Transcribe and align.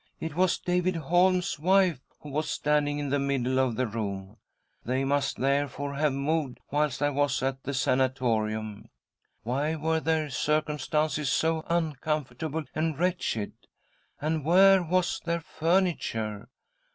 It 0.19 0.35
was 0.35 0.57
David 0.57 0.95
Holm's 0.95 1.59
wife 1.59 1.99
who 2.21 2.29
was 2.31 2.45
i 2.47 2.53
standing 2.53 2.97
in 2.97 3.09
the 3.09 3.19
middle 3.19 3.59
of 3.59 3.75
the 3.75 3.85
room.. 3.85 4.37
They 4.83 5.03
must, 5.03 5.37
therefore, 5.37 5.93
have 5.93 6.11
moved 6.13 6.57
whilst 6.71 7.03
I 7.03 7.11
was 7.11 7.43
at 7.43 7.61
the 7.61 7.75
sana 7.75 8.09
torium. 8.09 8.89
Why 9.43 9.75
were 9.75 9.99
their 9.99 10.31
circumstances 10.31 11.29
so 11.29 11.61
uncom 11.69 12.25
fortable 12.25 12.65
and 12.73 12.97
wretched? 12.97 13.53
And 14.19 14.43
where 14.43 14.81
was 14.81 15.19
their 15.23 15.41
furniture 15.41 16.49